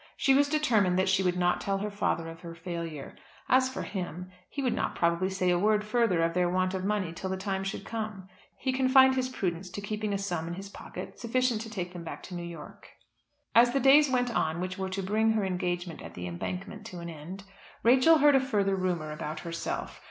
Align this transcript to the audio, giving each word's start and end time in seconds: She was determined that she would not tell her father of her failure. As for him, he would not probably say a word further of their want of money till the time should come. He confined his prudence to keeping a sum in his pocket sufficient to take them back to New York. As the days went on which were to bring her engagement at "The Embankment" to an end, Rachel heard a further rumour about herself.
She 0.17 0.33
was 0.33 0.49
determined 0.49 0.97
that 0.97 1.09
she 1.09 1.21
would 1.21 1.37
not 1.37 1.61
tell 1.61 1.77
her 1.77 1.91
father 1.91 2.27
of 2.27 2.39
her 2.39 2.55
failure. 2.55 3.15
As 3.47 3.69
for 3.69 3.83
him, 3.83 4.31
he 4.49 4.63
would 4.63 4.73
not 4.73 4.95
probably 4.95 5.29
say 5.29 5.51
a 5.51 5.59
word 5.59 5.83
further 5.83 6.23
of 6.23 6.33
their 6.33 6.49
want 6.49 6.73
of 6.73 6.83
money 6.83 7.13
till 7.13 7.29
the 7.29 7.37
time 7.37 7.63
should 7.63 7.85
come. 7.85 8.27
He 8.57 8.71
confined 8.73 9.13
his 9.13 9.29
prudence 9.29 9.69
to 9.69 9.79
keeping 9.79 10.11
a 10.11 10.17
sum 10.17 10.47
in 10.47 10.55
his 10.55 10.69
pocket 10.69 11.19
sufficient 11.19 11.61
to 11.61 11.69
take 11.69 11.93
them 11.93 12.03
back 12.03 12.23
to 12.23 12.33
New 12.33 12.41
York. 12.41 12.89
As 13.53 13.73
the 13.73 13.79
days 13.79 14.09
went 14.09 14.35
on 14.35 14.59
which 14.59 14.75
were 14.75 14.89
to 14.89 15.03
bring 15.03 15.33
her 15.33 15.45
engagement 15.45 16.01
at 16.01 16.15
"The 16.15 16.25
Embankment" 16.25 16.83
to 16.87 16.97
an 16.97 17.07
end, 17.07 17.43
Rachel 17.83 18.17
heard 18.17 18.35
a 18.35 18.39
further 18.39 18.75
rumour 18.75 19.11
about 19.11 19.41
herself. 19.41 19.99